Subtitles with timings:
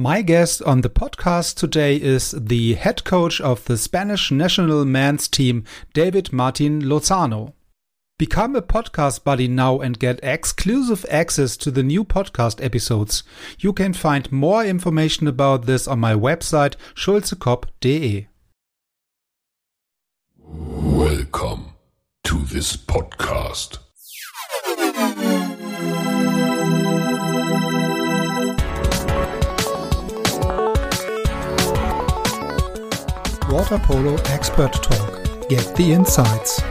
[0.00, 5.28] My guest on the podcast today is the head coach of the Spanish national men's
[5.28, 7.52] team, David Martin Lozano.
[8.18, 13.24] Become a podcast buddy now and get exclusive access to the new podcast episodes.
[13.58, 18.26] You can find more information about this on my website schulzekop.de.
[20.38, 21.74] Welcome
[22.24, 23.80] to this podcast.
[33.50, 35.48] Water Polo Expert Talk.
[35.48, 36.62] Get the insights.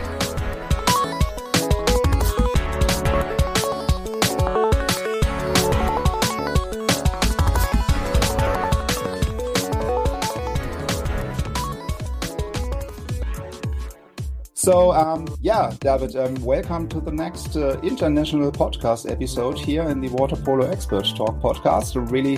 [14.70, 20.00] So, um, yeah, David, um, welcome to the next uh, international podcast episode here in
[20.00, 21.96] the Water Polo Expert Talk podcast.
[22.12, 22.36] Really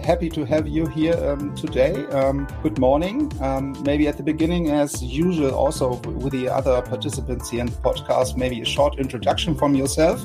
[0.00, 2.06] happy to have you here um, today.
[2.10, 3.32] Um, good morning.
[3.42, 7.72] Um, maybe at the beginning, as usual, also with the other participants here in the
[7.72, 10.24] podcast, maybe a short introduction from yourself.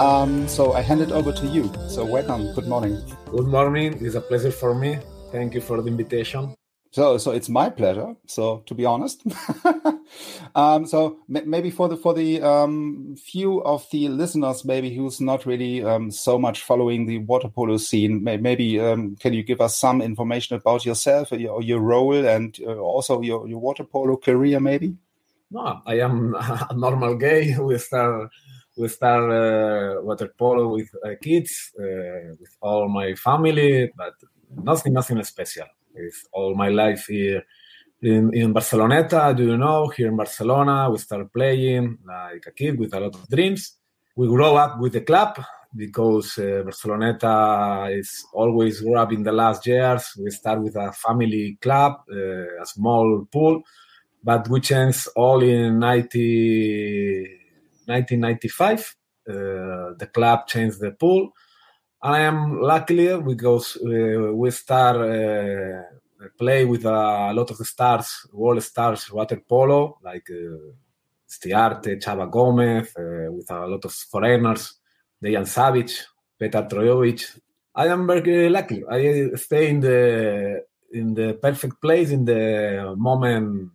[0.00, 1.70] Um, so I hand it over to you.
[1.88, 2.52] So, welcome.
[2.54, 3.00] Good morning.
[3.30, 4.04] Good morning.
[4.04, 4.98] It's a pleasure for me.
[5.30, 6.57] Thank you for the invitation.
[6.90, 8.14] So, so it's my pleasure.
[8.26, 9.22] So, to be honest,
[10.54, 15.44] um, so maybe for the for the um, few of the listeners, maybe who's not
[15.44, 19.76] really um, so much following the water polo scene, maybe um, can you give us
[19.78, 24.58] some information about yourself, your, your role, and uh, also your, your water polo career,
[24.58, 24.96] maybe?
[25.50, 26.34] No, I am
[26.70, 27.54] a normal guy.
[27.60, 28.30] We start
[28.78, 34.14] we start uh, water polo with uh, kids, uh, with all my family, but
[34.56, 35.66] nothing nothing special
[35.98, 37.44] with all my life here
[38.02, 39.36] in, in Barceloneta.
[39.36, 39.88] Do you know?
[39.88, 43.74] Here in Barcelona, we start playing like a kid with a lot of dreams.
[44.16, 45.40] We grow up with the club
[45.74, 50.12] because uh, Barceloneta is always grew up in the last years.
[50.18, 53.62] We start with a family club, uh, a small pool,
[54.22, 57.22] but we changed all in 90,
[57.86, 58.96] 1995.
[59.28, 59.34] Uh,
[59.98, 61.32] the club changed the pool
[62.00, 65.82] I am lucky because uh, we start uh,
[66.38, 70.74] play with a lot of stars, world stars, water polo like uh,
[71.28, 74.74] Estiarte, Chava Gomez, uh, with a lot of foreigners,
[75.22, 76.04] Dejan Savic,
[76.38, 77.40] Petar Trbojevic.
[77.74, 78.84] I am very lucky.
[78.88, 83.72] I stay in the in the perfect place in the moment,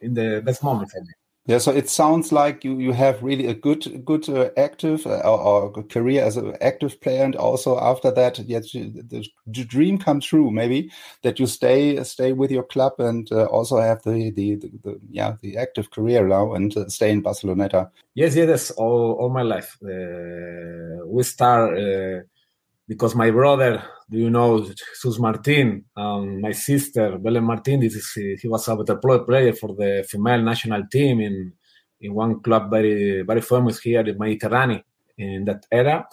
[0.00, 1.17] in the best moment for me.
[1.48, 5.20] Yeah, so it sounds like you, you have really a good good uh, active uh,
[5.20, 9.96] or, or, career as an active player, and also after that, yet the, the, dream
[9.96, 10.50] come true.
[10.50, 10.92] Maybe
[11.22, 15.00] that you stay stay with your club and uh, also have the, the, the the
[15.08, 17.90] yeah the active career now and uh, stay in Barcelona.
[18.14, 19.78] Yes, yes, all all my life.
[19.82, 22.20] Uh, we start uh,
[22.88, 28.40] because my brother, do you know Jesus Martin, and my sister Belen Martin, this is,
[28.40, 31.52] he was a water player for the female national team in
[32.00, 34.82] in one club very very famous here in Mediterranean
[35.18, 36.08] in that era,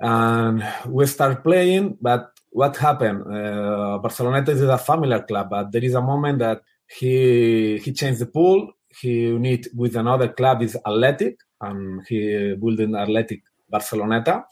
[0.00, 1.96] and we start playing.
[2.00, 3.22] But what happened?
[3.22, 8.20] Uh, Barceloneta is a familiar club, but there is a moment that he he changed
[8.20, 8.72] the pool.
[9.00, 13.42] He need with another club is Athletic, and he built an Athletic
[13.72, 14.44] Barceloneta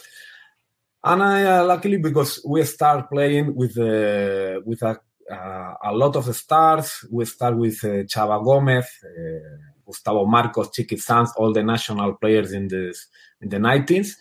[1.06, 4.98] and I uh, luckily because we start playing with uh, with a,
[5.30, 7.04] uh, a lot of stars.
[7.12, 9.56] We start with uh, Chava Gomez, uh,
[9.86, 13.06] Gustavo Marcos, Chiqui Sanz, all the national players in this
[13.40, 14.16] in the 90s.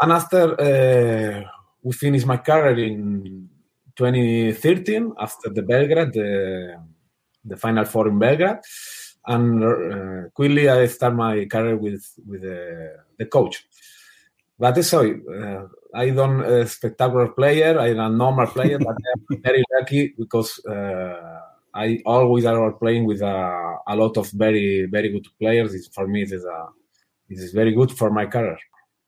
[0.00, 1.48] And after uh,
[1.82, 3.48] we finished my career in
[3.94, 6.82] 2013, after the Belgrade, the,
[7.44, 8.58] the Final Four in Belgrade,
[9.24, 13.64] and quickly I start my career with with the coach.
[14.58, 17.78] But sorry, uh, I don't a uh, spectacular player.
[17.78, 18.96] I'm a normal player, but
[19.30, 21.40] I'm very lucky because uh,
[21.74, 25.74] I always are playing with a, a, lot of very very good players.
[25.74, 26.68] It's, for me, it is a
[27.28, 28.58] it is very good for my career.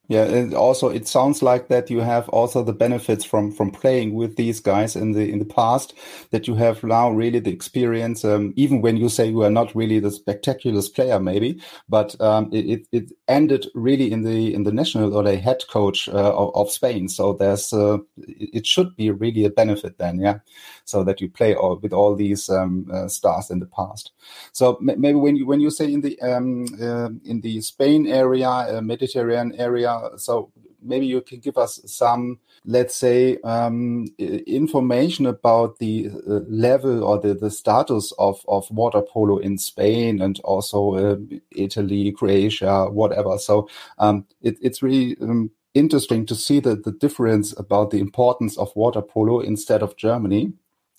[0.09, 4.15] Yeah, and also it sounds like that you have also the benefits from from playing
[4.15, 5.93] with these guys in the in the past.
[6.31, 9.75] That you have now really the experience, um, even when you say you are not
[9.77, 11.61] really the spectacular player, maybe,
[11.91, 16.09] but um, it, it ended really in the in the national or the head coach
[16.09, 17.11] uh, of, of, Spain.
[17.11, 20.39] So there's uh, it should be really a benefit then, yeah.
[20.87, 24.13] So that you play all, with all these um, uh, stars in the past.
[24.53, 28.49] So maybe when you when you say in the um, uh, in the Spain area,
[28.49, 30.51] uh, Mediterranean area so
[30.83, 37.19] maybe you can give us some, let's say, um, information about the uh, level or
[37.19, 41.17] the, the status of, of water polo in Spain and also uh,
[41.51, 43.39] Italy, Croatia, whatever.
[43.39, 43.69] So
[43.99, 48.75] um, it, it's really um, interesting to see the, the difference about the importance of
[48.75, 50.53] water polo instead of Germany.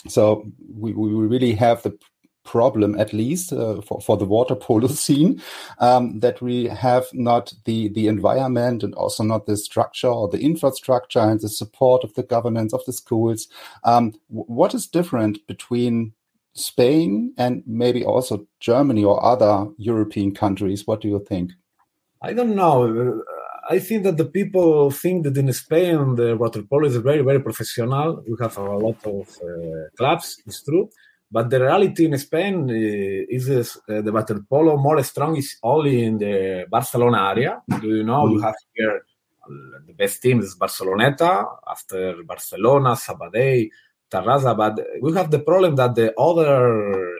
[0.07, 1.97] So we, we really have the
[2.43, 5.41] problem, at least uh, for, for the water polo scene,
[5.79, 10.39] um, that we have not the, the environment and also not the structure or the
[10.39, 13.47] infrastructure and the support of the governance of the schools.
[13.83, 16.13] Um, what is different between
[16.53, 20.85] Spain and maybe also Germany or other European countries?
[20.85, 21.51] What do you think?
[22.21, 23.23] I don't know.
[23.69, 27.39] I think that the people think that in Spain the water polo is very, very
[27.39, 28.23] professional.
[28.27, 30.89] We have a lot of uh, clubs, it's true.
[31.31, 33.49] But the reality in Spain uh, is
[33.87, 37.61] uh, the water polo more strong is only in the Barcelona area.
[37.67, 38.25] Do you know?
[38.25, 38.31] Mm.
[38.33, 39.01] You have here
[39.85, 43.69] the best team is Barceloneta, after Barcelona, Sabadell,
[44.09, 44.55] Tarrasa.
[44.55, 47.17] But we have the problem that the other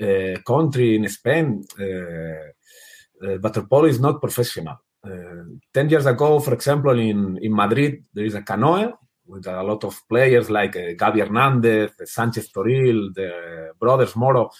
[0.00, 4.78] uh, country in Spain, uh, uh, water polo is not professional.
[5.04, 8.92] 10 years ago, for example, in, in Madrid, there is a canoe
[9.26, 14.50] with a lot of players like uh, Gaby Hernandez, Sanchez Toril, the brothers Moro.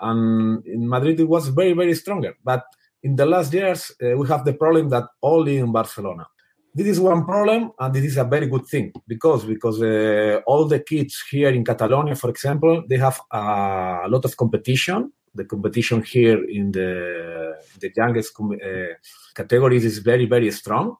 [0.00, 2.34] And in Madrid, it was very, very stronger.
[2.42, 2.64] But
[3.02, 6.26] in the last years, uh, we have the problem that only in Barcelona.
[6.74, 10.66] This is one problem, and this is a very good thing because because uh, all
[10.66, 15.10] the kids here in Catalonia, for example, they have a lot of competition.
[15.34, 18.94] The competition here in the the youngest uh,
[19.34, 20.96] categories is very very strong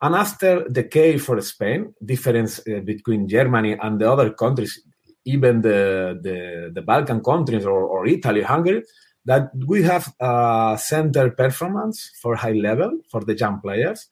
[0.00, 4.80] and after the case for Spain, difference uh, between Germany and the other countries,
[5.24, 8.84] even the, the, the Balkan countries or, or, Italy, Hungary,
[9.24, 14.08] that we have a center performance for high level for the young players.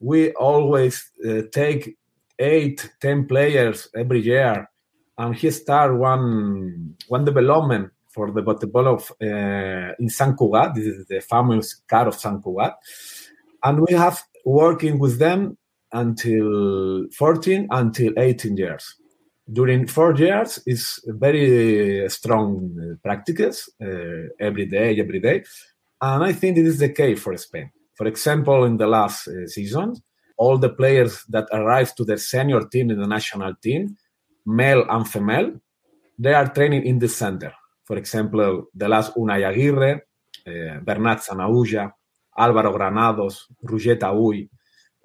[0.00, 1.96] We always uh, take
[2.38, 4.68] eight, ten players every year,
[5.16, 10.74] and he start one one development for the ball of uh, in Sant Cugat.
[10.74, 12.74] This is the famous CAR of Sant Cugat,
[13.64, 15.58] and we have working with them
[15.92, 18.94] until 14 until 18 years.
[19.52, 25.44] During four years is very strong practices uh, every day every day.
[26.00, 27.70] And i think this is the case for spain.
[27.94, 29.94] For example in the last uh, season
[30.38, 33.96] all the players that arrived to the senior team in the national team
[34.46, 35.52] male and female
[36.18, 37.52] they are training in the center.
[37.84, 40.02] For example the last unai aguirre
[40.46, 41.92] uh, bernat Sanahuja,
[42.38, 44.48] Álvaro Granados, Roger Tahull,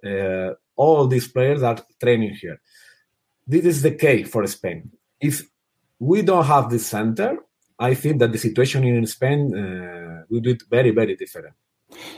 [0.05, 2.59] uh, all these players are training here.
[3.45, 4.91] This is the case for Spain.
[5.19, 5.43] If
[5.99, 7.37] we don't have this center,
[7.77, 11.53] I think that the situation in Spain uh, will be very, very different.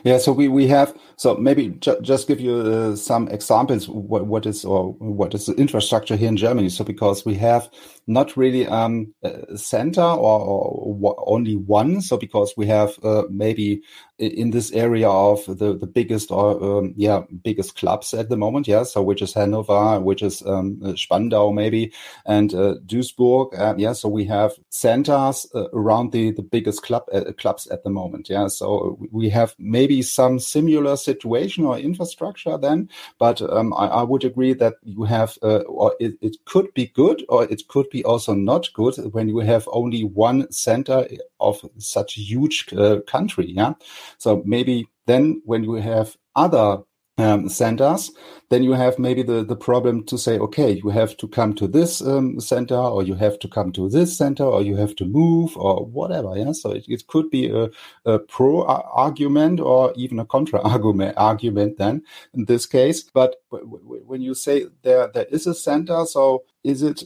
[0.03, 4.25] Yeah, so we, we have so maybe ju just give you uh, some examples what,
[4.27, 6.69] what is or what is the infrastructure here in Germany.
[6.69, 7.69] So because we have
[8.05, 12.01] not really um, a center or, or only one.
[12.01, 13.81] So because we have uh, maybe
[14.19, 18.67] in this area of the, the biggest or um, yeah biggest clubs at the moment.
[18.67, 21.91] Yeah, so which is Hanover, which is um, Spandau maybe,
[22.25, 23.57] and uh, Duisburg.
[23.57, 27.83] Uh, yeah, so we have centers uh, around the the biggest club uh, clubs at
[27.83, 28.29] the moment.
[28.29, 34.03] Yeah, so we have maybe some similar situation or infrastructure then, but um, I, I,
[34.03, 37.89] would agree that you have uh, or it, it could be good or it could
[37.89, 41.07] be also not good when you have only one center
[41.39, 43.51] of such huge uh, country.
[43.51, 43.73] Yeah.
[44.17, 46.83] So maybe then when you have other
[47.17, 48.11] um, centers,
[48.49, 51.67] then you have maybe the, the problem to say, okay, you have to come to
[51.67, 55.05] this um, center or you have to come to this center or you have to
[55.05, 56.35] move or whatever.
[56.35, 56.53] Yeah.
[56.53, 57.69] So it, it could be a,
[58.05, 63.03] a pro argument or even a contra argument, argument then in this case.
[63.03, 67.03] But when you say there, there is a center, so is it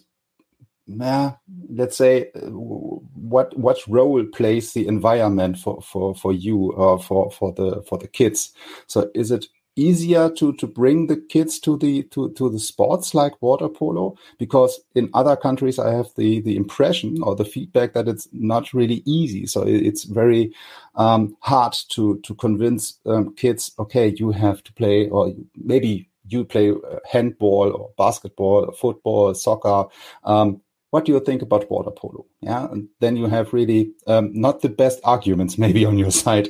[0.88, 1.34] nah,
[1.70, 7.30] let's say uh, what what role plays the environment for for for you or for
[7.32, 8.54] for the for the kids?
[8.88, 13.14] So is it easier to to bring the kids to the to to the sports
[13.14, 14.16] like water polo?
[14.40, 18.74] Because in other countries i have the the impression or the feedback that it's not
[18.74, 19.46] really easy.
[19.46, 20.54] So it's very
[20.96, 26.44] um, hard to to convince um, kids okay you have to play or maybe you
[26.44, 29.86] play uh, handball or basketball or football soccer
[30.24, 32.26] um, what do you think about water polo?
[32.42, 36.50] Yeah, and then you have really um, not the best arguments maybe on your side.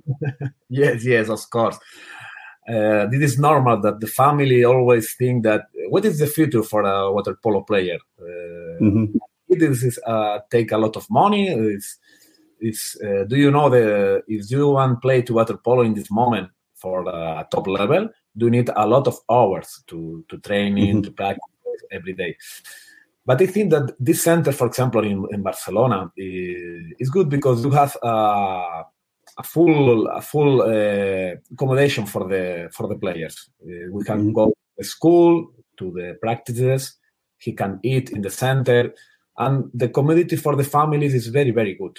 [0.68, 1.78] yes, yes, of course.
[2.68, 6.82] Uh, this is normal that the family always think that what is the future for
[6.82, 7.98] a water polo player?
[8.20, 9.16] Uh, mm-hmm.
[9.48, 11.48] This is uh, take a lot of money.
[11.48, 11.98] It's,
[12.60, 15.94] it's uh, do you know the if you want to play to water polo in
[15.94, 20.38] this moment for a top level, do you need a lot of hours to to
[20.38, 21.02] training mm-hmm.
[21.02, 21.50] to practice
[21.90, 22.36] every day.
[23.24, 27.64] But I think that this center, for example, in, in Barcelona, is, is good because
[27.64, 28.82] you have uh,
[29.38, 33.50] a full a full uh, accommodation for the for the players.
[33.62, 34.32] Uh, we can mm-hmm.
[34.32, 36.96] go to school to the practices.
[37.38, 38.92] He can eat in the center,
[39.38, 41.98] and the community for the families is very very good.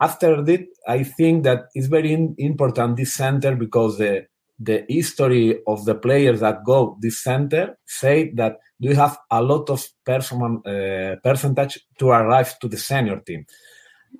[0.00, 4.26] After that, I think that it's very in, important this center because the
[4.58, 9.70] the history of the players that go this center say that we have a lot
[9.70, 13.44] of personal uh, percentage to arrive to the senior team,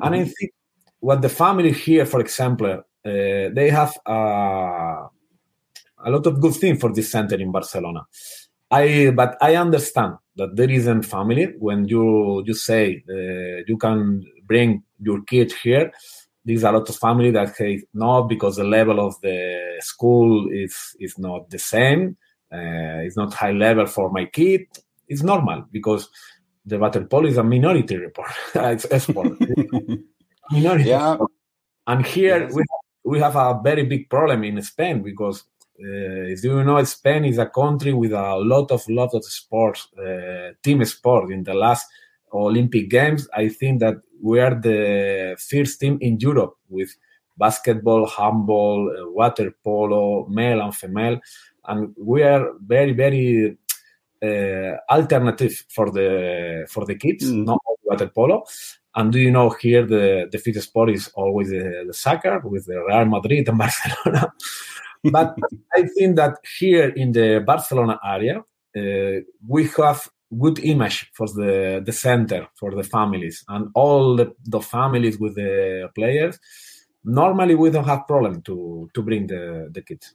[0.00, 0.30] and I mm-hmm.
[0.30, 0.52] think
[1.00, 5.06] what the family here, for example, uh, they have uh,
[6.04, 8.06] a lot of good things for this center in Barcelona.
[8.70, 14.24] I but I understand that there isn't family when you you say uh, you can
[14.46, 15.92] bring your kids here.
[16.44, 20.96] There's a lot of family that say no because the level of the school is
[20.98, 22.16] is not the same.
[22.52, 24.66] Uh, it's not high level for my kid.
[25.08, 26.08] It's normal because
[26.64, 28.30] the water polo is a minority report.
[28.54, 29.38] it's sport.
[30.50, 30.88] minority.
[30.88, 31.16] Yeah.
[31.86, 32.54] And here yes.
[32.54, 32.62] we
[33.04, 35.44] we have a very big problem in Spain because
[35.80, 39.88] uh, if you know Spain is a country with a lot of lot of sports,
[39.98, 41.32] uh, team sport.
[41.32, 41.86] In the last
[42.32, 46.94] Olympic Games, I think that we are the first team in Europe with
[47.36, 51.20] basketball, handball, uh, water polo, male and female,
[51.66, 53.56] and we are very very
[54.22, 57.44] uh, alternative for the for the kids, mm.
[57.44, 58.44] not water polo.
[58.94, 62.66] And do you know here the the fifth sport is always the, the soccer with
[62.66, 64.32] the Real Madrid and Barcelona.
[65.04, 65.34] but
[65.74, 68.44] I think that here in the Barcelona area
[68.76, 70.08] uh, we have
[70.38, 75.34] good image for the the center for the families and all the, the families with
[75.34, 76.38] the players.
[77.04, 80.14] Normally we don't have problem to to bring the the kids.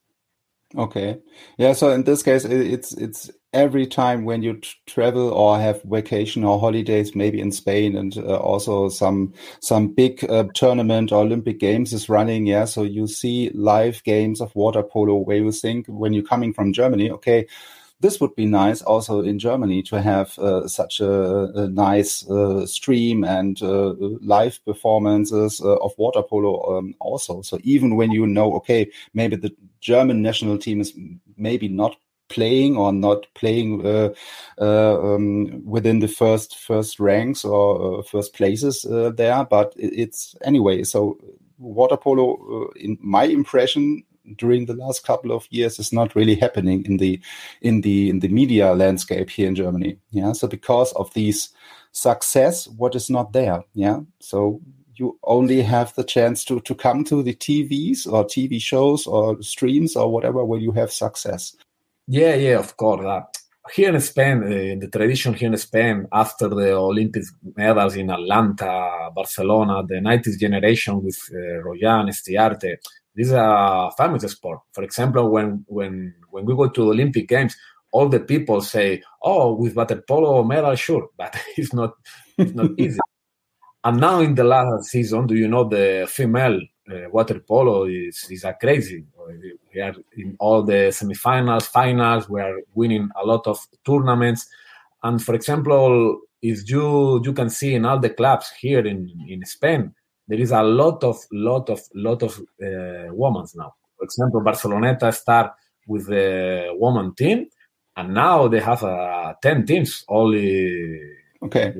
[0.76, 1.18] Okay.
[1.58, 1.74] Yeah.
[1.74, 6.60] So in this case, it's it's every time when you travel or have vacation or
[6.60, 11.94] holidays, maybe in Spain, and uh, also some some big uh, tournament or Olympic Games
[11.94, 12.48] is running.
[12.48, 12.66] Yeah.
[12.66, 16.74] So you see live games of water polo where you think when you're coming from
[16.74, 17.48] Germany, okay,
[18.00, 22.66] this would be nice also in Germany to have uh, such a, a nice uh,
[22.66, 27.42] stream and uh, live performances uh, of water polo um, also.
[27.42, 30.94] So even when you know, okay, maybe the German national team is
[31.38, 31.96] maybe not
[32.30, 34.14] playing or not playing uh,
[34.60, 40.36] uh, um, within the first first ranks or uh, first places uh, there, but it's
[40.44, 40.84] anyway.
[40.84, 41.18] So
[41.58, 44.04] water polo, in my impression,
[44.38, 47.20] during the last couple of years is not really happening in the
[47.62, 49.98] in the in the media landscape here in Germany.
[50.12, 51.50] Yeah, so because of these
[51.92, 53.64] success, what is not there?
[53.74, 54.62] Yeah, so
[54.96, 59.42] you only have the chance to to come to the TVs or TV shows or
[59.42, 61.56] streams or whatever where you have success.
[62.08, 63.06] Yeah, yeah, of course.
[63.06, 63.22] Uh,
[63.74, 67.24] here in Spain, uh, the tradition here in Spain after the Olympic
[67.56, 72.78] medals in Atlanta, Barcelona, the 90s generation with uh, Rollán, Estiarte,
[73.18, 74.60] this is a famous sport.
[74.74, 77.58] For example, when when when we go to the Olympic Games,
[77.92, 81.96] all the people say, "Oh, with water polo medal, sure," but it's not
[82.38, 83.00] it's not easy.
[83.84, 86.60] And now in the last season, do you know the female
[86.92, 89.04] uh, water polo is is a crazy.
[89.74, 92.30] We are in all the semifinals, finals.
[92.30, 94.48] We are winning a lot of tournaments.
[95.04, 99.44] And for example, if you you can see in all the clubs here in in
[99.46, 99.96] Spain,
[100.28, 103.74] there is a lot of lot of lot of uh, women now.
[103.98, 105.54] For example, Barceloneta start
[105.88, 107.48] with the woman team,
[107.96, 110.04] and now they have uh, ten teams.
[110.08, 111.00] Only
[111.44, 111.74] okay.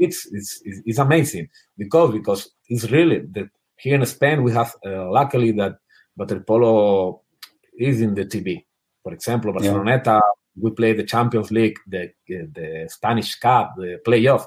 [0.00, 5.10] It's, it's it's amazing because because it's really that here in Spain we have uh,
[5.10, 5.78] luckily that
[6.16, 7.20] waterpolo
[7.76, 8.64] is in the TV.
[9.02, 10.20] For example, Barceloneta yeah.
[10.60, 14.46] we play the Champions League, the the Spanish Cup, the playoff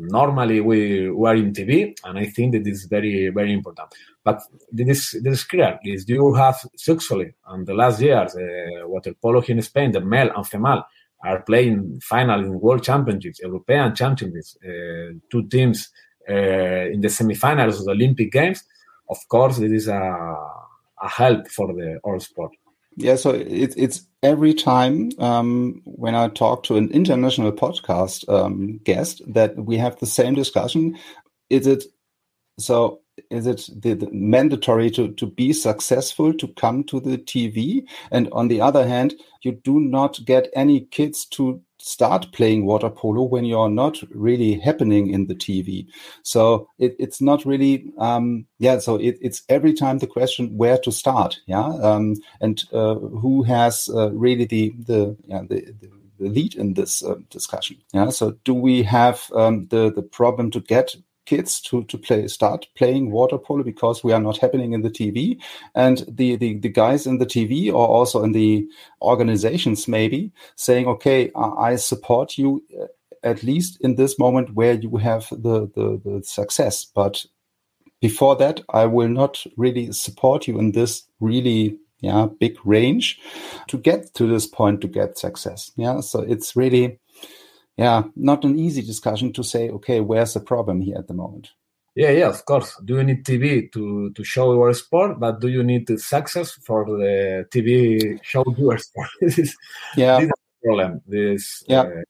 [0.00, 3.88] normally we were in TV, and I think that is very very important.
[4.24, 9.14] But this this is clear is you have successfully in the last years uh, water
[9.20, 10.84] polo in Spain, the male and female
[11.24, 15.90] are playing final in World Championships, European Championships, uh, two teams
[16.28, 18.62] uh, in the semifinals of the Olympic Games.
[19.10, 20.00] Of course, it is a,
[21.02, 22.52] a help for the all sport.
[22.96, 28.78] Yeah, so it, it's every time um, when I talk to an international podcast um,
[28.78, 30.98] guest that we have the same discussion.
[31.50, 31.84] Is it
[32.58, 33.00] so?
[33.30, 37.82] Is it the, the mandatory to, to be successful to come to the TV?
[38.12, 42.90] And on the other hand, you do not get any kids to start playing water
[42.90, 45.86] polo when you're not really happening in the TV.
[46.22, 48.78] So it, it's not really, um, yeah.
[48.78, 53.42] So it, it's every time the question where to start, yeah, um, and uh, who
[53.42, 57.76] has uh, really the the, yeah, the, the lead in this uh, discussion.
[57.92, 58.10] Yeah.
[58.10, 60.94] So do we have um, the the problem to get
[61.28, 64.90] kids to to play start playing water polo because we are not happening in the
[64.90, 65.38] TV
[65.74, 68.66] and the the, the guys in the TV or also in the
[69.02, 72.86] organizations maybe saying okay I support you uh,
[73.22, 76.86] at least in this moment where you have the the, the success.
[76.94, 77.24] But
[78.00, 83.18] before that I will not really support you in this really yeah big range
[83.66, 85.72] to get to this point to get success.
[85.76, 86.98] Yeah so it's really
[87.78, 91.52] yeah, not an easy discussion to say, okay, where's the problem here at the moment?
[91.94, 92.76] Yeah, yeah, of course.
[92.84, 95.18] Do you need TV to, to show your sport?
[95.18, 99.08] But do you need the success for the TV show your sport?
[99.20, 99.56] this is,
[99.96, 100.20] yeah.
[100.20, 100.30] this
[100.62, 101.00] problem.
[101.06, 101.82] This, yeah.
[101.82, 102.02] Uh,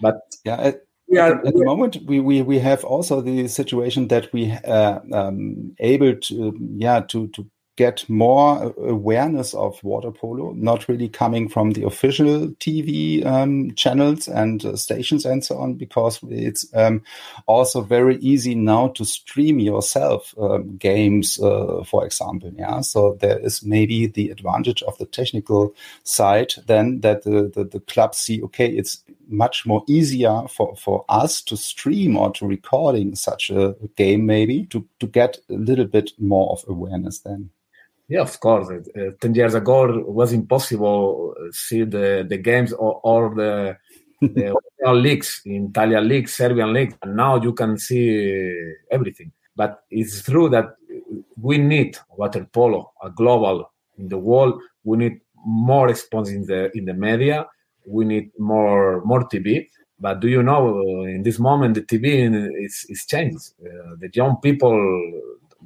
[0.00, 4.08] but yeah, at, we are, at, the moment we, we, we have also the situation
[4.08, 7.46] that we uh, um, able to yeah to to
[7.78, 14.26] get more awareness of water polo, not really coming from the official TV um, channels
[14.26, 17.00] and uh, stations and so on, because it's um,
[17.46, 22.52] also very easy now to stream yourself um, games, uh, for example.
[22.56, 27.62] Yeah, so there is maybe the advantage of the technical side then that the, the,
[27.62, 32.44] the clubs see, okay, it's much more easier for, for us to stream or to
[32.44, 37.50] recording such a game maybe to, to get a little bit more of awareness then.
[38.08, 38.70] Yeah, of course.
[38.70, 43.76] Uh, Ten years ago, it was impossible to see the, the games or, or the,
[44.22, 44.54] the
[44.92, 48.50] leagues, in Italian league, Serbian league, and now you can see
[48.90, 49.30] everything.
[49.54, 50.76] But it's true that
[51.40, 54.62] we need water polo, a global in the world.
[54.84, 57.46] We need more response in the in the media.
[57.86, 59.68] We need more more TV.
[60.00, 63.52] But do you know, in this moment, the TV is is changed.
[63.60, 64.78] Uh, the young people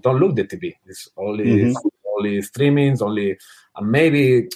[0.01, 0.75] don't look the TV.
[0.87, 3.37] It's only mm-hmm only streamings, only
[3.77, 4.49] and maybe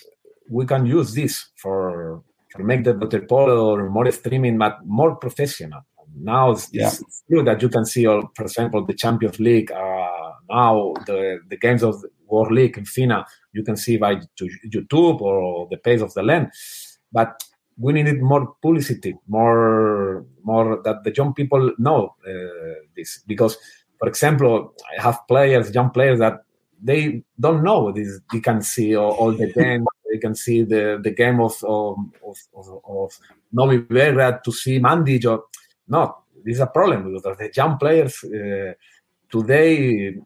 [0.51, 5.17] we can use this for for make the water polo or more streaming, but more
[5.17, 5.83] professional.
[6.19, 6.87] Now it's, yeah.
[6.89, 9.71] it's true that you can see, all, for example, the Champions League.
[9.71, 14.17] Uh, now the the games of the World League in FINA you can see by
[14.75, 16.51] YouTube or the page of the LEN,
[17.13, 17.43] but
[17.79, 23.57] we needed more publicity, more more that the young people know uh, this because,
[23.99, 26.41] for example, I have players, young players that
[26.83, 28.21] they don't know this.
[28.33, 29.87] They can see all, all the game.
[30.11, 31.97] they can see the, the game of of,
[32.55, 33.19] of, of
[33.53, 35.27] Novi Belgrade to see Mandic.
[35.27, 35.45] Or,
[35.89, 38.73] no, this is a problem because the young players uh,
[39.31, 40.17] today,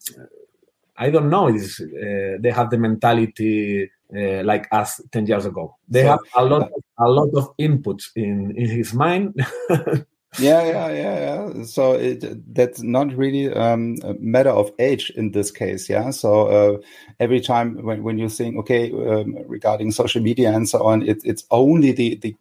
[0.96, 5.76] I don't know, is uh, they have the mentality uh, like us 10 years ago.
[5.88, 9.34] They so, have a lot, a lot of inputs in, in his mind
[10.38, 11.18] yeah, yeah, yeah,
[11.54, 11.64] yeah.
[11.64, 15.88] So it, that's not really um, a matter of age in this case.
[15.88, 16.10] Yeah.
[16.10, 16.78] So uh,
[17.18, 21.20] every time when, when you think, okay, um, regarding social media and so on, it,
[21.24, 22.36] it's only the, the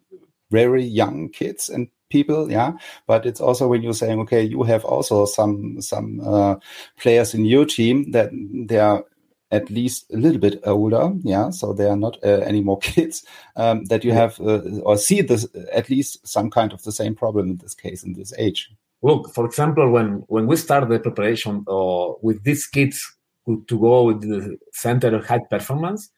[0.50, 2.50] very young kids and people.
[2.50, 2.72] Yeah.
[3.06, 6.56] But it's also when you're saying, okay, you have also some, some uh,
[6.98, 9.04] players in your team that they are
[9.50, 13.24] at least a little bit older, yeah, so they are not uh, any more kids,
[13.56, 17.14] um, that you have uh, or see this at least some kind of the same
[17.14, 18.70] problem in this case in this age.
[19.02, 24.04] Look, for example, when when we start the preparation uh, with these kids to go
[24.04, 26.10] with the center of high performance,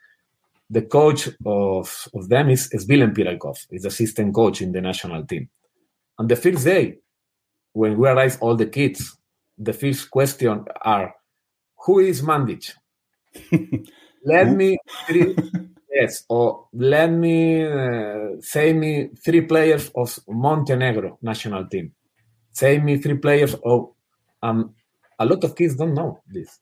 [0.73, 4.81] the coach of, of them is, is Willem Pirelkov, is the assistant coach in the
[4.81, 5.49] national team.
[6.19, 6.99] On the first day,
[7.75, 9.17] when we arrive all the kids,
[9.59, 11.15] the first question are,
[11.85, 12.73] who is Mandic?
[14.25, 15.37] Let me three,
[15.93, 21.93] yes, or let me uh, say me three players of Montenegro national team.
[22.53, 23.93] Say me three players of
[24.43, 24.75] um.
[25.19, 26.59] A lot of kids don't know this.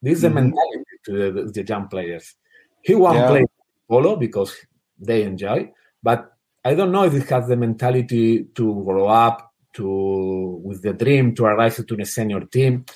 [0.00, 0.34] This is the mm-hmm.
[0.36, 2.34] mentality to the, the, young players.
[2.80, 3.28] He won't yeah.
[3.28, 3.44] play
[3.88, 4.54] polo because
[4.98, 5.70] they enjoy,
[6.02, 6.32] but
[6.64, 11.34] I don't know if he has the mentality to grow up to with the dream
[11.34, 12.86] to arrive to the senior team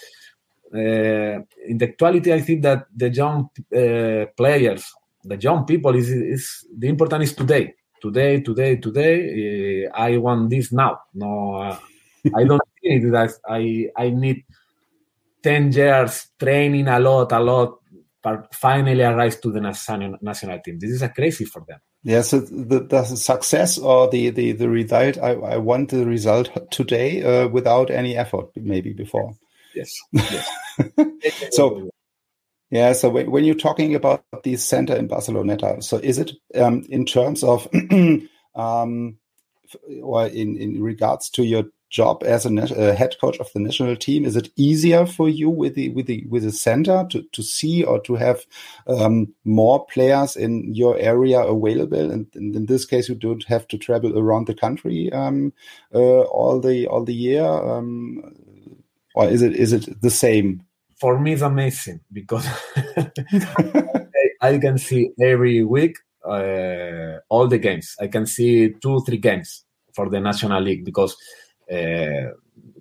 [0.73, 6.67] in the actuality, I think that the young uh, players, the young people, is, is
[6.77, 9.87] the important is today, today, today, today.
[9.87, 11.01] Uh, I want this now.
[11.15, 11.79] No, uh,
[12.35, 14.45] I don't think that I I need
[15.43, 17.81] ten years training a lot, a lot,
[18.23, 20.79] but finally arrive to the national national team.
[20.79, 21.81] This is a crazy for them.
[22.05, 26.51] Yeah, so the, the success or the, the, the result, I, I want the result
[26.73, 29.37] today uh, without any effort, maybe before.
[29.75, 29.93] Yes.
[30.13, 30.49] yes.
[31.53, 31.91] so
[32.71, 36.87] yeah, so when, when, you're talking about the center in Barceloneta, so is it um,
[36.89, 37.69] in terms of
[38.55, 39.19] um,
[40.03, 44.25] or in, in regards to your job as a head coach of the national team,
[44.25, 47.85] is it easier for you with the with the with the center to, to see
[47.85, 48.47] or to have
[48.87, 52.11] um, more players in your area available?
[52.11, 55.53] And, and, in this case, you don't have to travel around the country um,
[55.95, 57.45] uh, all the all the year.
[57.45, 58.35] Um,
[59.15, 60.63] or is it is it the same?
[61.01, 62.47] For me, it's amazing because
[64.41, 67.97] I can see every week uh, all the games.
[68.01, 71.17] I can see two, three games for the National League because
[71.71, 72.31] uh,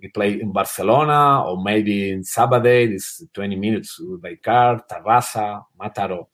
[0.01, 2.93] we play in Barcelona or maybe in Sabadell.
[2.93, 6.27] It's 20 minutes by car, Terrassa, Mataró.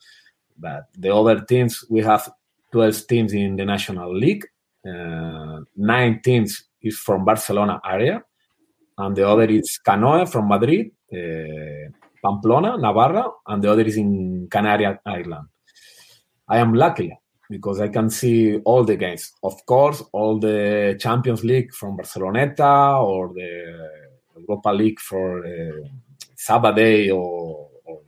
[0.57, 2.29] But the other teams, we have
[2.71, 4.45] 12 teams in the National League.
[4.85, 8.23] Uh, nine teams is from Barcelona area,
[8.97, 11.89] and the other is Canoe from Madrid, uh,
[12.23, 15.47] Pamplona, Navarra, and the other is in Canary Island.
[16.49, 17.17] I am lucky
[17.49, 19.33] because I can see all the games.
[19.43, 23.89] Of course, all the Champions League from Barceloneta or the
[24.37, 25.87] Europa League for uh,
[26.35, 28.01] Sabadell or, or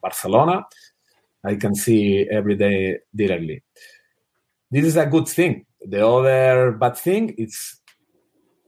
[0.00, 0.64] Barcelona.
[1.44, 3.62] I can see every day directly.
[4.70, 5.66] This is a good thing.
[5.80, 7.80] The other bad thing is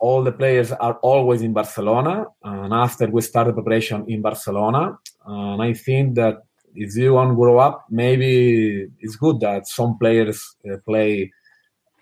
[0.06, 4.98] all the players are always in Barcelona, and after we start the preparation in Barcelona,
[5.26, 6.36] and I think that
[6.76, 11.32] if you want to grow up, maybe it's good that some players uh, play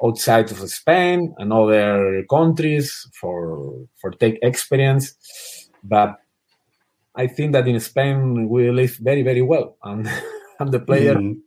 [0.05, 2.87] outside of Spain and other countries
[3.19, 3.41] for
[4.01, 5.07] for take experience.
[5.83, 6.11] But
[7.15, 10.11] I think that in Spain we live very very well, and
[10.61, 11.41] and the player mm.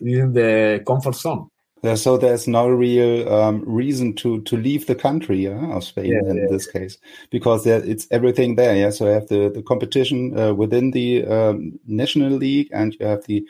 [0.00, 1.48] is in the comfort zone.
[1.82, 6.12] Yeah, so there's no real um, reason to to leave the country yeah, of Spain
[6.12, 6.96] yeah, in yeah, this case
[7.30, 8.76] because there, it's everything there.
[8.76, 13.06] Yeah, so you have the the competition uh, within the um, national league, and you
[13.06, 13.44] have the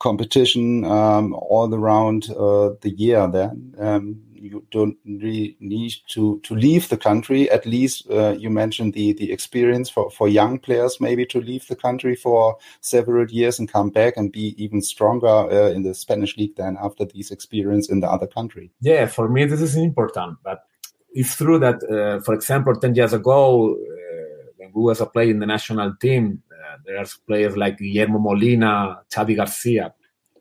[0.00, 3.26] competition um, all around uh, the year.
[3.26, 7.50] Then um, you don't really need to to leave the country.
[7.50, 11.66] At least uh, you mentioned the the experience for for young players maybe to leave
[11.66, 15.94] the country for several years and come back and be even stronger uh, in the
[15.94, 18.70] Spanish league than after these experience in the other country.
[18.80, 20.64] Yeah, for me this is important, but
[21.10, 23.78] it's true that uh, for example, ten years ago uh,
[24.56, 28.18] when we was a player in the national team, uh, there are players like Guillermo
[28.18, 29.94] Molina, Xavi Garcia,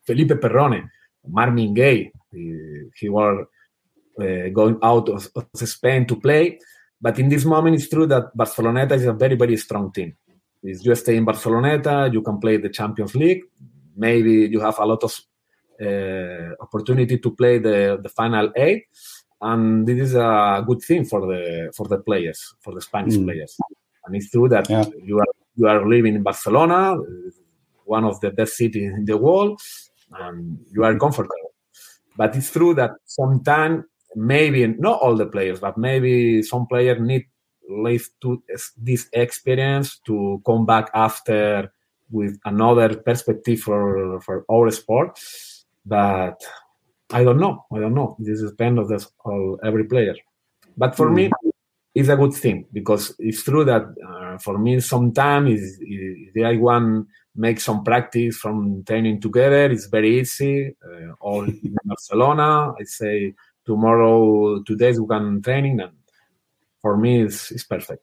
[0.03, 0.89] Felipe Perrone,
[1.27, 2.11] Marvin Gaye.
[2.31, 3.47] He, he were
[4.19, 6.59] uh, going out of, of, Spain to play.
[6.99, 10.15] But in this moment, it's true that Barceloneta is a very, very strong team.
[10.63, 13.43] If you stay in Barceloneta, you can play the Champions League.
[13.95, 15.19] Maybe you have a lot of
[15.79, 18.85] uh, opportunity to play the, the final eight,
[19.39, 23.25] and this is a good thing for the for the players, for the Spanish mm.
[23.25, 23.55] players.
[24.05, 24.85] And it's true that yeah.
[25.03, 26.97] you are you are living in Barcelona,
[27.85, 29.61] one of the best cities in the world,
[30.19, 31.53] and you are comfortable.
[32.15, 33.83] But it's true that sometimes
[34.15, 37.25] maybe not all the players, but maybe some players need
[37.69, 38.41] live to
[38.77, 41.71] this experience to come back after
[42.09, 45.19] with another perspective for for our sport.
[45.85, 46.41] But
[47.11, 47.65] I don't know.
[47.73, 48.15] I don't know.
[48.19, 50.15] This depends of this of every player.
[50.75, 51.15] But for mm.
[51.15, 51.31] me,
[51.95, 56.57] it's a good thing because it's true that uh, for me sometimes is if I
[56.57, 60.75] want make some practice from training together, it's very easy.
[60.83, 63.33] Uh, or in Barcelona, I say
[63.67, 65.91] tomorrow, two days we can training, and
[66.81, 68.01] for me, it's, it's perfect.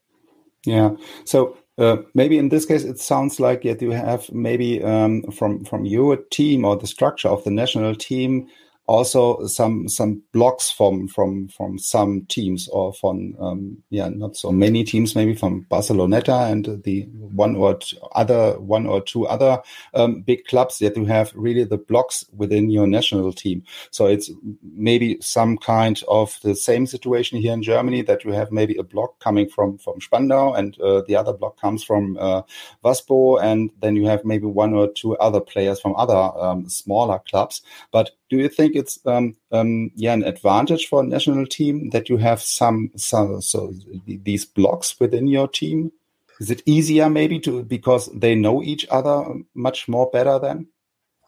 [0.65, 0.91] Yeah.
[1.25, 5.65] So uh, maybe in this case, it sounds like that you have maybe um, from
[5.65, 8.47] from your team or the structure of the national team
[8.87, 14.53] also some some blocks from from from some teams or from um, yeah not so
[14.53, 17.03] many teams maybe from Barceloneta and the
[17.35, 17.79] one or
[18.13, 19.63] other one or two other
[19.95, 23.63] um, big clubs that you have really the blocks within your national team.
[23.91, 24.31] So it's
[24.63, 28.83] maybe some kind of the same situation here in Germany that you have maybe a
[28.83, 32.43] block coming from from Spandau and uh, the other block comes from uh,
[32.85, 37.19] Waspo and then you have maybe one or two other players from other um, smaller
[37.31, 37.63] clubs.
[37.91, 42.09] But do you think it's um, um, yeah an advantage for a national team that
[42.09, 43.73] you have some, some so
[44.07, 45.93] these blocks within your team?
[46.41, 50.67] Is it easier maybe to because they know each other much more better than?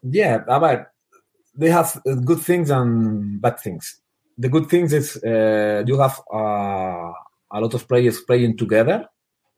[0.02, 0.92] Yeah, but
[1.56, 4.00] they have good things and bad things.
[4.38, 7.12] The good things is uh, you have uh,
[7.52, 9.08] a lot of players playing together.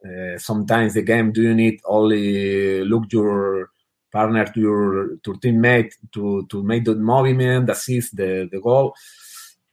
[0.04, 3.70] Uh, sometimes the game do you need only look your
[4.12, 8.94] partner to your to teammate to to make the movement, assist the the goal.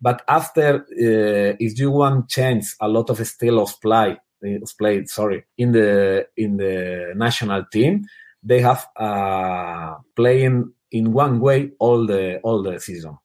[0.02, 5.06] But after, uh, if you want change a lot of style of play, uh, play
[5.06, 8.06] sorry, in the in the national team,
[8.44, 13.18] they have uh, playing in one way all the all the season,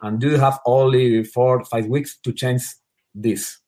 [0.00, 2.62] and you have only four five weeks to change
[3.14, 3.58] this.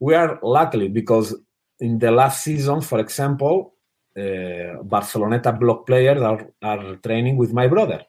[0.00, 1.36] We are lucky because
[1.80, 3.73] in the last season, for example,
[4.16, 8.04] uh, Barceloneta block players are, are training with my brother.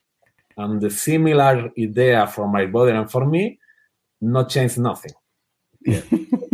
[0.57, 3.59] And the similar idea for my brother and for me
[4.21, 5.11] not change nothing.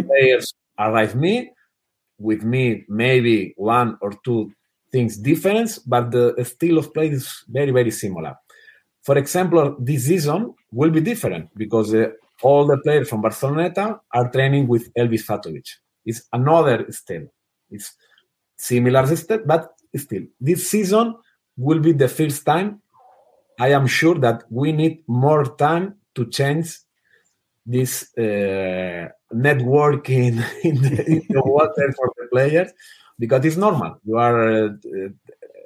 [0.07, 1.51] players arrive me,
[2.17, 4.51] with me maybe one or two
[4.91, 8.35] things different, but the style of play is very very similar.
[9.03, 12.09] For example, this season will be different because uh,
[12.43, 15.67] all the players from Barceloneta are training with Elvis Fatovic.
[16.05, 17.27] It's another style.
[17.69, 17.93] It's
[18.62, 21.15] similar style, but still, this season
[21.58, 22.82] will be the first time.
[23.60, 26.78] I am sure that we need more time to change
[27.65, 32.71] this uh, networking in the, in the water for the players
[33.19, 34.00] because it's normal.
[34.04, 34.69] You are uh,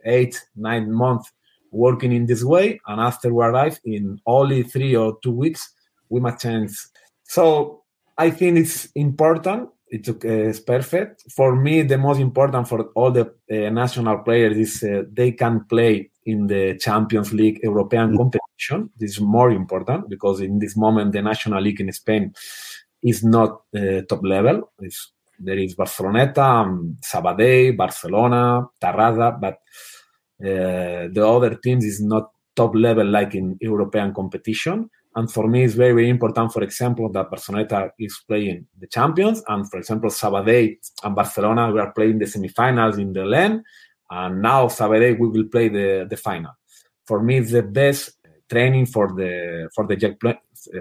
[0.06, 1.32] eight, nine months
[1.72, 5.74] working in this way, and after we arrive in only three or two weeks,
[6.10, 6.72] we must change.
[7.24, 7.84] So
[8.18, 9.70] I think it's important.
[9.88, 11.84] It's, uh, it's perfect for me.
[11.84, 16.48] The most important for all the uh, national players is uh, they can play in
[16.48, 18.17] the Champions League European mm-hmm.
[18.17, 18.89] competition.
[18.98, 22.34] This is more important because in this moment the national league in Spain
[23.04, 24.71] is not uh, top level.
[24.80, 29.60] It's, there is Barceloneta, um, Sabadell, Barcelona, Tarrasa, but
[30.41, 34.89] uh, the other teams is not top level like in European competition.
[35.15, 39.41] And for me, it's very, very important, for example, that Barceloneta is playing the champions.
[39.47, 43.63] And for example, Sabadell and Barcelona, we are playing the semifinals in the LEN.
[44.10, 46.51] And now Sabadell, we will play the, the final.
[47.08, 48.12] For me, it's the best
[48.49, 49.95] training for the for the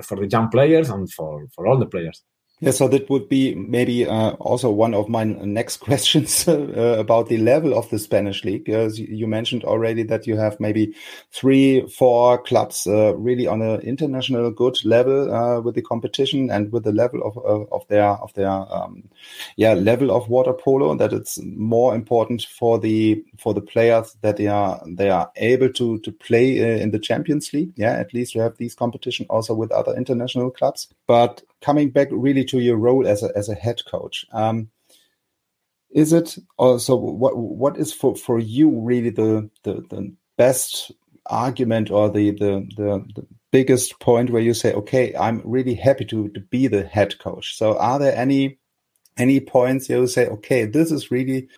[0.02, 2.22] for the young players and for, for all the players.
[2.64, 7.28] Yeah, so that would be maybe uh, also one of my next questions uh, about
[7.28, 8.70] the level of the Spanish league.
[8.70, 10.94] As you mentioned already that you have maybe
[11.30, 16.72] three, four clubs uh, really on an international good level uh, with the competition and
[16.72, 17.36] with the level of
[17.70, 19.02] of their of their um,
[19.56, 20.94] yeah level of water polo.
[20.94, 25.70] That it's more important for the for the players that they are they are able
[25.74, 27.74] to to play uh, in the Champions League.
[27.76, 32.08] Yeah, at least you have these competition also with other international clubs, but coming back
[32.10, 34.68] really to your role as a as a head coach, um,
[35.90, 40.92] is it also what what is for for you really the the, the best
[41.26, 46.04] argument or the, the the the biggest point where you say, okay, I'm really happy
[46.06, 47.56] to to be the head coach.
[47.56, 48.58] So are there any
[49.16, 51.48] any points you say, okay, this is really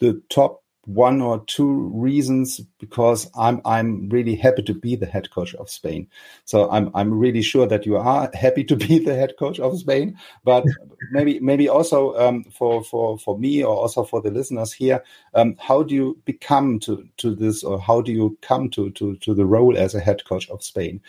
[0.00, 5.30] the top one or two reasons because I'm I'm really happy to be the head
[5.30, 6.08] coach of Spain.
[6.44, 9.78] So I'm I'm really sure that you are happy to be the head coach of
[9.78, 10.18] Spain.
[10.44, 10.64] But
[11.10, 15.02] maybe maybe also um, for for for me or also for the listeners here,
[15.34, 19.16] um, how do you become to to this or how do you come to to
[19.16, 21.00] to the role as a head coach of Spain?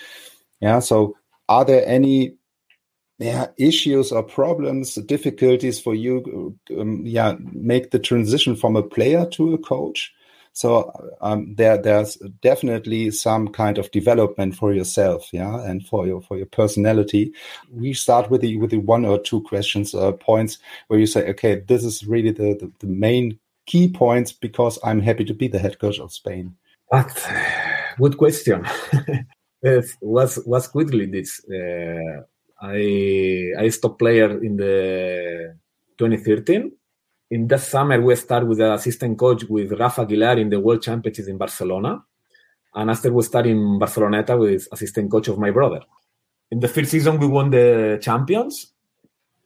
[0.61, 0.79] Yeah.
[0.79, 1.15] So
[1.49, 2.35] are there any
[3.17, 9.25] yeah issues or problems difficulties for you um, yeah make the transition from a player
[9.31, 10.13] to a coach.
[10.53, 16.21] So um, there there's definitely some kind of development for yourself yeah and for your
[16.21, 17.33] for your personality.
[17.71, 21.29] We start with the with the one or two questions uh, points where you say
[21.29, 25.47] okay this is really the, the, the main key points because i'm happy to be
[25.47, 26.55] the head coach of spain.
[26.91, 27.29] But
[27.97, 28.65] good question.
[30.01, 32.21] Was was quickly this uh,
[32.61, 35.55] I I stopped player in the
[35.97, 36.71] 2013.
[37.31, 40.81] In that summer, we started with the assistant coach with Rafa Aguilar in the World
[40.81, 42.03] Championships in Barcelona,
[42.73, 45.81] and after we started in Barceloneta with assistant coach of my brother.
[46.51, 48.73] In the first season, we won the champions,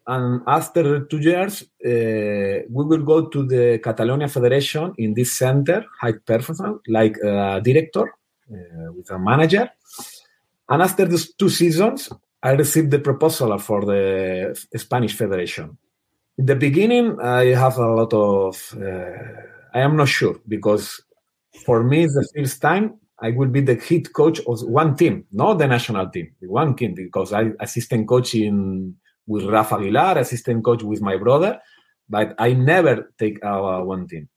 [0.06, 5.86] and after two years, uh, we will go to the Catalonia Federation in this center,
[6.02, 8.06] high performance, like a director
[8.52, 9.70] uh, with a manager.
[10.68, 12.10] And after these two seasons,
[12.42, 15.78] I received the proposal for the Spanish Federation.
[16.38, 18.76] In the beginning, I have a lot of.
[18.76, 19.42] Uh,
[19.74, 21.02] I am not sure because
[21.66, 25.26] for me, it's the first time I will be the head coach of one team,
[25.32, 28.96] not the national team, one team, because I assistant coaching
[29.28, 31.60] with Rafa Aguilar, assistant coach with my brother,
[32.08, 34.30] but I never take uh, one team.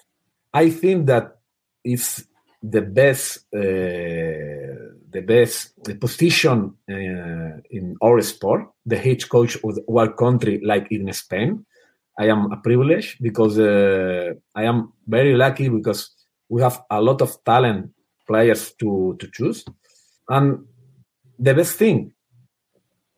[0.52, 1.38] I think that
[1.84, 2.24] it's
[2.62, 3.46] the best.
[3.54, 4.81] Uh,
[5.12, 11.12] the best position uh, in our sport, the head coach of our country, like in
[11.12, 11.64] Spain.
[12.18, 16.10] I am a privilege because uh, I am very lucky because
[16.48, 17.90] we have a lot of talent
[18.26, 19.64] players to, to choose.
[20.28, 20.66] And
[21.38, 22.12] the best thing,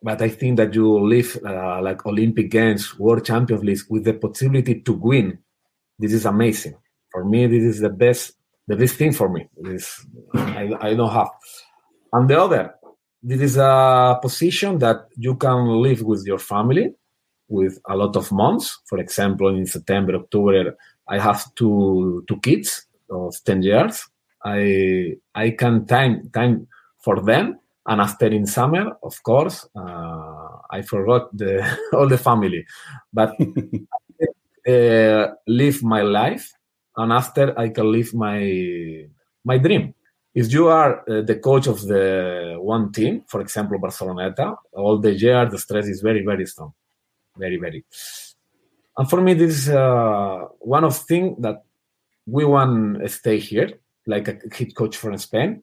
[0.02, 4.14] but I think that you live uh, like Olympic Games, World Champions League with the
[4.14, 5.38] possibility to win.
[5.98, 6.74] This is amazing.
[7.10, 8.32] For me, this is the best,
[8.66, 9.48] the best thing for me.
[9.56, 10.04] This
[10.34, 11.30] I, I don't have.
[12.14, 12.74] And the other,
[13.20, 16.94] this is a position that you can live with your family
[17.48, 18.80] with a lot of months.
[18.86, 20.76] For example, in September, October,
[21.08, 24.06] I have two two kids of 10 years.
[24.44, 27.58] I I can time time for them.
[27.84, 32.64] And after in summer, of course, uh, I forgot the all the family.
[33.12, 33.34] But
[34.68, 36.52] uh, live my life,
[36.96, 38.38] and after I can live my
[39.44, 39.94] my dream.
[40.34, 45.14] If you are uh, the coach of the one team, for example, Barceloneta, all the
[45.14, 46.72] year the stress is very very strong,
[47.36, 47.84] very very.
[48.96, 51.64] And for me, this is uh, one of things that
[52.26, 53.70] we want to stay here,
[54.06, 55.62] like a head coach from Spain.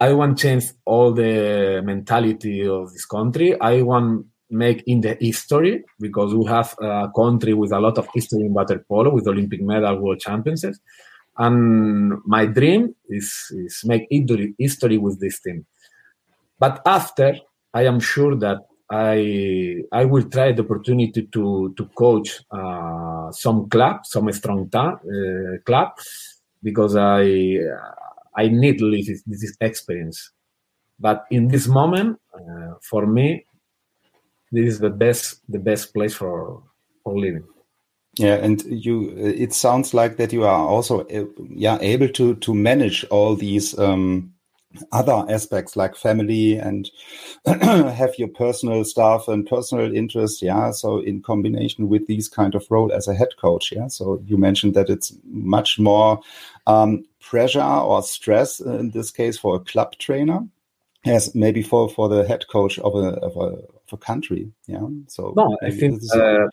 [0.00, 3.58] I want change all the mentality of this country.
[3.60, 8.08] I want make in the history because we have a country with a lot of
[8.14, 10.78] history in water polo with Olympic medal, world championships,
[11.38, 14.06] and my dream is is make
[14.58, 15.66] history with this team.
[16.58, 17.34] But after,
[17.72, 18.58] I am sure that
[18.90, 25.00] I I will try the opportunity to to coach uh, some club, some strong ta-
[25.02, 25.88] uh, club,
[26.62, 27.58] because I
[28.36, 30.32] I need this, this experience.
[30.98, 33.46] But in this moment, uh, for me,
[34.52, 36.62] this is the best the best place for
[37.02, 37.44] for living.
[38.18, 39.10] Yeah, and you.
[39.16, 41.06] It sounds like that you are also,
[41.50, 44.32] yeah, able to to manage all these um,
[44.92, 46.90] other aspects like family and
[47.46, 50.42] have your personal stuff and personal interest.
[50.42, 53.72] Yeah, so in combination with these kind of role as a head coach.
[53.72, 56.20] Yeah, so you mentioned that it's much more
[56.66, 60.40] um, pressure or stress in this case for a club trainer
[61.06, 64.50] as maybe for for the head coach of a of a, of a country.
[64.66, 64.86] Yeah.
[65.08, 66.46] So no, I think uh,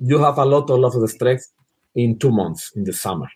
[0.00, 1.52] you have a lot, a lot of the stress
[1.94, 3.28] in two months in the summer.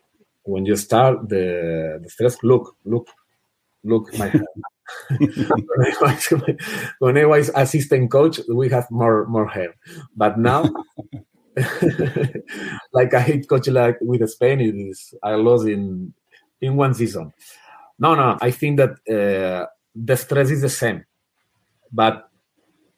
[0.43, 3.09] When you start the the stress, look, look,
[3.85, 4.33] look, my.
[5.19, 6.27] when, I was,
[6.99, 9.75] when I was assistant coach, we have more more hair,
[10.17, 10.65] but now,
[12.93, 16.13] like I head coach like with Spain, it is I lost in
[16.61, 17.33] in one season.
[17.99, 18.93] No, no, I think that.
[19.09, 21.05] Uh, the stress is the same,
[21.93, 22.29] but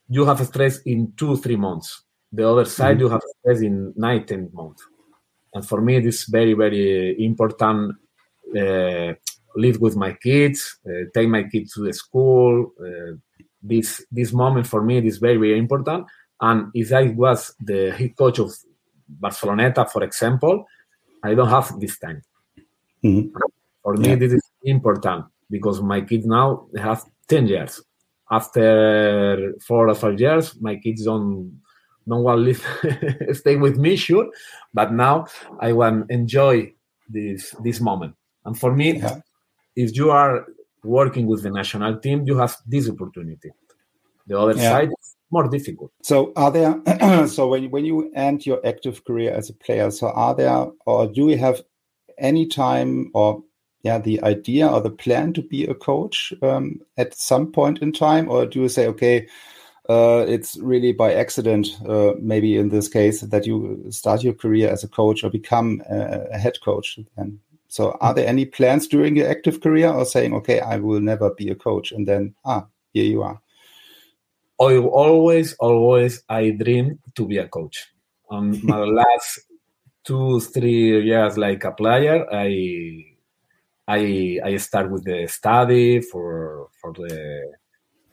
[0.09, 2.03] you have stress in two, three months.
[2.33, 3.05] The other side, mm-hmm.
[3.05, 4.81] you have stress in night and month.
[5.55, 7.97] And for me, it is very, very important.
[8.57, 9.13] Uh,
[9.55, 12.73] live with my kids, uh, take my kids to the school.
[12.81, 13.17] Uh,
[13.63, 16.07] this this moment for me is very, very important.
[16.41, 18.53] And if I was the head coach of
[19.21, 20.65] Barceloneta, for example,
[21.23, 22.23] I don't have this time.
[23.05, 23.37] Mm-hmm.
[23.83, 24.15] For me, yeah.
[24.17, 27.83] this is important because my kids now have 10 years.
[28.31, 31.61] After four or five years, my kids don't
[32.07, 34.29] want to live, stay with me, sure,
[34.75, 35.27] but now
[35.61, 36.73] I want enjoy
[37.09, 38.15] this this moment.
[38.45, 39.21] And for me, yeah.
[39.77, 40.47] if you are
[40.83, 43.51] working with the national team, you have this opportunity.
[44.27, 44.71] The other yeah.
[44.71, 45.93] side is more difficult.
[46.03, 47.27] So, are there?
[47.29, 51.07] so, when when you end your active career as a player, so are there, or
[51.07, 51.63] do you have
[52.19, 53.43] any time or
[53.83, 57.93] yeah the idea or the plan to be a coach um, at some point in
[57.93, 59.27] time, or do you say okay?
[59.89, 64.71] Uh, it's really by accident, uh, maybe in this case, that you start your career
[64.71, 66.99] as a coach or become a, a head coach.
[67.17, 71.01] And so, are there any plans during your active career, or saying, "Okay, I will
[71.01, 73.41] never be a coach," and then ah, here you are?
[74.61, 77.89] I always, always, I dream to be a coach.
[78.31, 79.41] Um, my last
[80.05, 83.07] two, three years like a player, I
[83.89, 87.53] I I start with the study for for the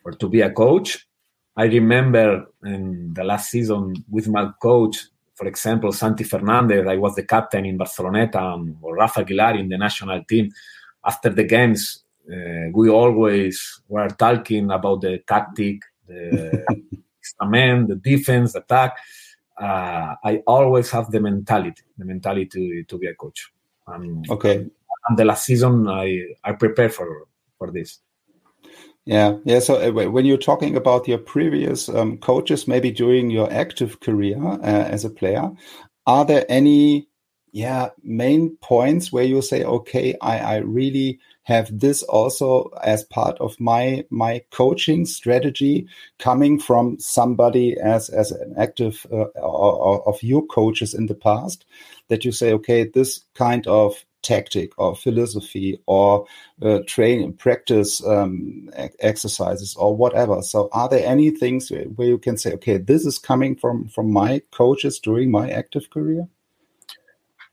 [0.02, 1.06] for to be a coach.
[1.60, 4.98] I remember in the last season with my coach,
[5.36, 6.88] for example, Santi Fernandez.
[6.88, 10.52] I was the captain in Barceloneta, and or Rafa Aguilar in the national team.
[11.04, 16.66] After the games, uh, we always were talking about the tactic, the
[17.42, 18.98] man, the defense, the attack.
[19.60, 23.52] Uh, I always have the mentality, the mentality to, to be a coach.
[23.88, 24.66] Um, okay
[25.08, 28.00] and the last season I I prepared for for this.
[29.10, 29.58] Yeah, yeah.
[29.60, 34.38] So uh, when you're talking about your previous um, coaches, maybe during your active career
[34.40, 35.50] uh, as a player,
[36.06, 37.08] are there any
[37.52, 43.40] yeah main points where you say, okay, I, I really have this also as part
[43.40, 45.88] of my my coaching strategy
[46.20, 51.16] coming from somebody as as an active uh, or, or of your coaches in the
[51.16, 51.66] past
[52.10, 56.26] that you say okay this kind of tactic or philosophy or
[56.62, 60.42] uh, train practice um, exercises or whatever.
[60.42, 64.12] So are there any things where you can say okay this is coming from from
[64.12, 66.28] my coaches during my active career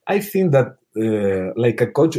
[0.07, 2.17] i think that uh, like a coach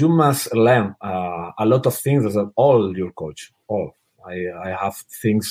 [0.00, 3.94] you must learn uh, a lot of things as all your coach all.
[4.26, 4.36] I
[4.66, 5.46] i have things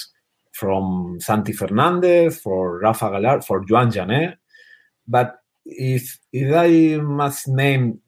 [0.51, 4.37] from santi fernandez for Rafa Aguilar for joan janet
[5.07, 7.99] but if if i must name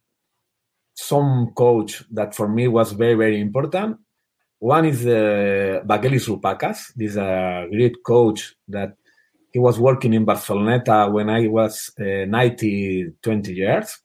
[1.01, 3.97] some coach that for me was very, very important.
[4.59, 6.93] One is uh, Vagelis Roupakas.
[6.95, 8.95] This is a great coach that
[9.51, 13.97] he was working in Barceloneta when I was uh, 90, 20 years.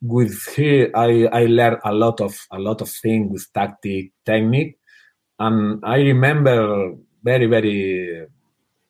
[0.00, 4.78] With him, I, I learned a lot of a lot of things with tactic, technique,
[5.38, 8.26] and I remember very, very,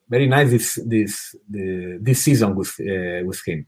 [0.09, 3.67] very nice this this the, this season with uh, with him,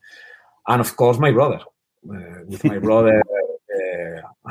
[0.69, 1.61] and of course my brother.
[2.09, 3.21] Uh, with my brother,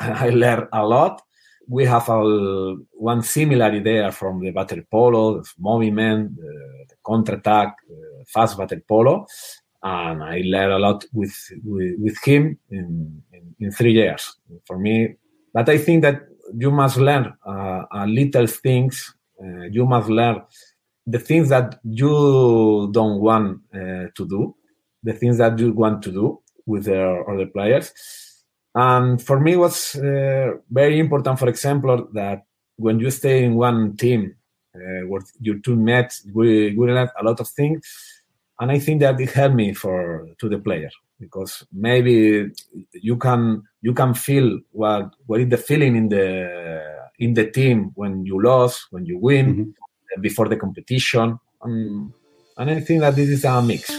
[0.25, 1.21] I learned a lot
[1.71, 8.23] we have one similar idea from the water polo, the movement, the, the counter-attack, uh,
[8.27, 9.25] fast water polo,
[9.81, 11.33] and I learned a lot with
[11.63, 14.35] with, with him in, in, in, three years.
[14.65, 15.15] For me,
[15.53, 16.21] but I think that
[16.53, 19.15] you must learn uh, a little things.
[19.41, 20.41] Uh, you must learn
[21.07, 24.55] the things that you don't want uh, to do,
[25.03, 27.91] the things that you want to do with the other players
[28.73, 32.45] and for me, it was uh, very important, for example, that
[32.77, 34.35] when you stay in one team
[34.75, 37.85] uh, where your two mates, we, we learned a lot of things.
[38.59, 42.51] And I think that it helped me for to the player because maybe
[42.93, 47.91] you can you can feel what what is the feeling in the in the team
[47.95, 50.21] when you lose, when you win, mm-hmm.
[50.21, 51.39] before the competition.
[51.63, 52.13] and
[52.57, 53.89] I think that this is a mix.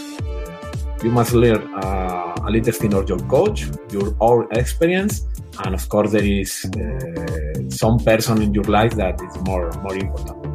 [1.03, 1.73] You must learn.
[1.73, 5.27] Uh, a little thing of your coach, your own experience,
[5.63, 9.95] and of course there is uh, some person in your life that is more more
[9.95, 10.53] important.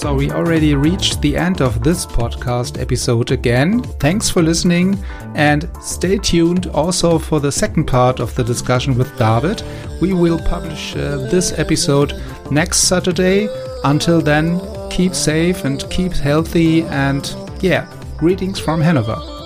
[0.00, 3.82] So we already reached the end of this podcast episode again.
[4.00, 4.98] Thanks for listening
[5.34, 9.62] and stay tuned also for the second part of the discussion with David.
[10.00, 12.14] We will publish uh, this episode
[12.50, 13.48] next Saturday.
[13.84, 14.58] Until then,
[14.90, 16.82] keep safe and keep healthy.
[16.84, 17.86] And yeah,
[18.18, 19.39] greetings from Hanover.